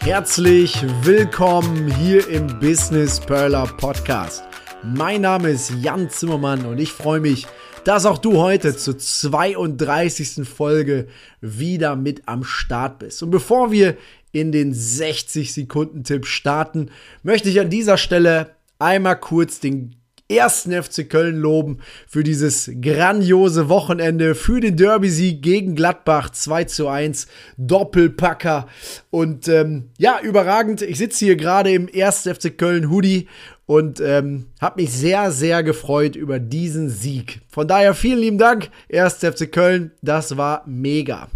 [0.00, 4.44] Herzlich willkommen hier im Business Perler Podcast.
[4.82, 7.46] Mein Name ist Jan Zimmermann und ich freue mich,
[7.84, 10.48] dass auch du heute zur 32.
[10.48, 11.08] Folge
[11.40, 13.22] wieder mit am Start bist.
[13.22, 13.96] Und bevor wir
[14.32, 16.90] in den 60 Sekunden Tipp starten,
[17.22, 19.97] möchte ich an dieser Stelle einmal kurz den
[20.28, 26.88] ersten FC Köln loben für dieses grandiose Wochenende, für den Derby-Sieg gegen Gladbach 2 zu
[26.88, 28.68] 1, Doppelpacker
[29.10, 30.82] und ähm, ja, überragend.
[30.82, 33.26] Ich sitze hier gerade im ersten FC Köln Hoodie
[33.64, 37.40] und ähm, habe mich sehr, sehr gefreut über diesen Sieg.
[37.48, 39.16] Von daher vielen lieben Dank, 1.
[39.16, 41.28] FC Köln, das war mega.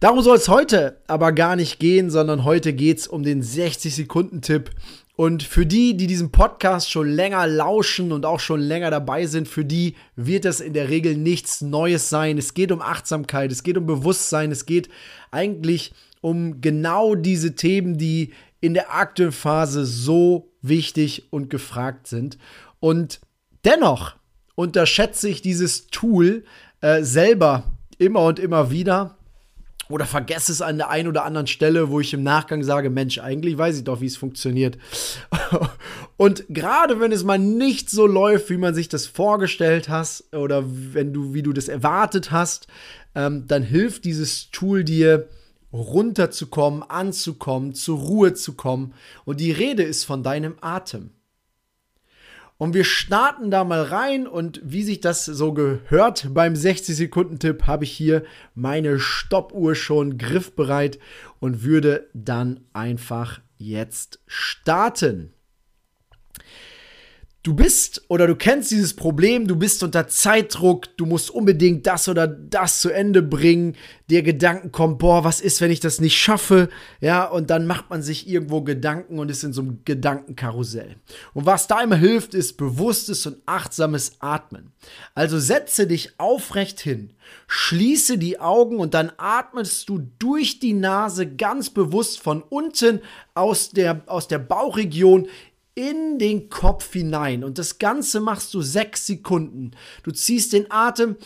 [0.00, 4.70] Darum soll es heute aber gar nicht gehen, sondern heute geht es um den 60-Sekunden-Tipp
[5.16, 9.48] und für die, die diesen Podcast schon länger lauschen und auch schon länger dabei sind,
[9.48, 12.38] für die wird das in der Regel nichts Neues sein.
[12.38, 14.88] Es geht um Achtsamkeit, es geht um Bewusstsein, es geht
[15.32, 22.38] eigentlich um genau diese Themen, die in der aktuellen Phase so wichtig und gefragt sind.
[22.78, 23.20] Und
[23.64, 24.14] dennoch
[24.54, 26.44] unterschätze ich dieses Tool
[26.82, 27.64] äh, selber
[27.98, 29.17] immer und immer wieder
[29.88, 33.18] oder vergesse es an der einen oder anderen Stelle, wo ich im Nachgang sage, Mensch,
[33.18, 34.78] eigentlich weiß ich doch, wie es funktioniert.
[36.16, 40.64] Und gerade wenn es mal nicht so läuft, wie man sich das vorgestellt hast oder
[40.66, 42.66] wenn du, wie du das erwartet hast,
[43.14, 45.28] ähm, dann hilft dieses Tool dir,
[45.72, 48.94] runterzukommen, anzukommen, zur Ruhe zu kommen.
[49.24, 51.10] Und die Rede ist von deinem Atem.
[52.58, 57.84] Und wir starten da mal rein und wie sich das so gehört beim 60-Sekunden-Tipp, habe
[57.84, 58.24] ich hier
[58.56, 60.98] meine Stoppuhr schon griffbereit
[61.38, 65.32] und würde dann einfach jetzt starten.
[67.48, 72.06] Du bist oder du kennst dieses Problem, du bist unter Zeitdruck, du musst unbedingt das
[72.06, 73.74] oder das zu Ende bringen,
[74.10, 76.68] dir Gedanken kommen, boah, was ist, wenn ich das nicht schaffe?
[77.00, 80.96] Ja, und dann macht man sich irgendwo Gedanken und ist in so einem Gedankenkarussell.
[81.32, 84.72] Und was da immer hilft, ist bewusstes und achtsames Atmen.
[85.14, 87.14] Also setze dich aufrecht hin,
[87.46, 93.00] schließe die Augen und dann atmest du durch die Nase ganz bewusst von unten
[93.34, 95.28] aus der, aus der Bauchregion
[95.78, 97.44] in den Kopf hinein.
[97.44, 99.70] Und das Ganze machst du sechs Sekunden.
[100.02, 101.16] Du ziehst den Atem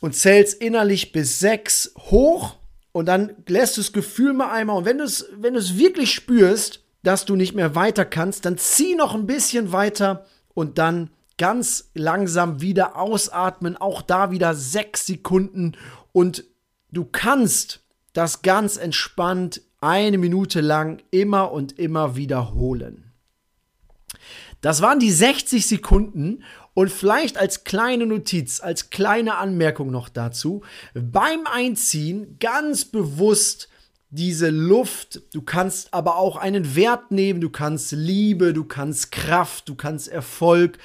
[0.00, 2.56] und zählst innerlich bis sechs hoch
[2.90, 4.78] und dann lässt du das Gefühl mal einmal.
[4.78, 8.96] Und wenn du es wenn wirklich spürst, dass du nicht mehr weiter kannst, dann zieh
[8.96, 13.76] noch ein bisschen weiter und dann ganz langsam wieder ausatmen.
[13.76, 15.76] Auch da wieder sechs Sekunden
[16.10, 16.42] und
[16.90, 23.12] du kannst das ganz entspannt eine Minute lang immer und immer wiederholen.
[24.60, 30.62] Das waren die 60 Sekunden und vielleicht als kleine Notiz, als kleine Anmerkung noch dazu,
[30.94, 33.68] beim Einziehen ganz bewusst
[34.14, 39.70] diese Luft, du kannst aber auch einen Wert nehmen, du kannst Liebe, du kannst Kraft,
[39.70, 40.78] du kannst Erfolg,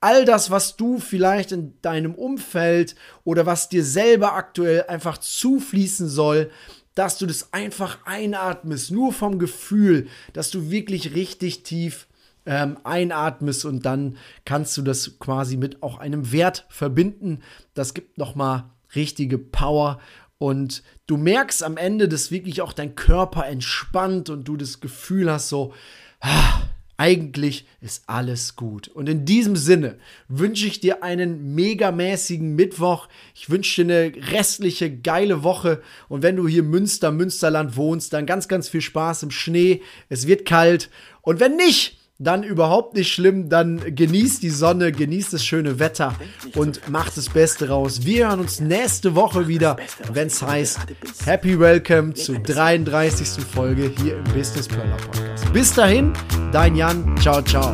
[0.00, 2.94] all das, was du vielleicht in deinem Umfeld
[3.24, 6.50] oder was dir selber aktuell einfach zufließen soll,
[6.94, 12.06] dass du das einfach einatmest, nur vom Gefühl, dass du wirklich richtig tief
[12.46, 17.40] ähm, einatmest und dann kannst du das quasi mit auch einem Wert verbinden.
[17.74, 19.98] Das gibt nochmal richtige Power
[20.38, 25.30] und du merkst am Ende, dass wirklich auch dein Körper entspannt und du das Gefühl
[25.30, 25.72] hast, so,
[26.20, 26.62] ah,
[26.96, 28.88] eigentlich ist alles gut.
[28.88, 29.96] Und in diesem Sinne
[30.28, 33.08] wünsche ich dir einen megamäßigen Mittwoch.
[33.34, 35.82] Ich wünsche dir eine restliche geile Woche.
[36.08, 39.82] Und wenn du hier Münster, Münsterland wohnst, dann ganz, ganz viel Spaß im Schnee.
[40.08, 40.90] Es wird kalt.
[41.22, 43.48] Und wenn nicht, dann überhaupt nicht schlimm.
[43.48, 46.14] Dann genießt die Sonne, genießt das schöne Wetter
[46.54, 48.04] und macht das Beste raus.
[48.04, 49.76] Wir hören uns nächste Woche wieder,
[50.12, 50.78] wenn es heißt
[51.24, 53.44] Happy Welcome zur 33.
[53.44, 55.33] Folge hier im Business Perler Podcast.
[55.54, 56.12] Bis dahin,
[56.50, 57.16] dein Jan.
[57.20, 57.72] Ciao, ciao.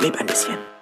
[0.00, 0.75] Leb ein bisschen.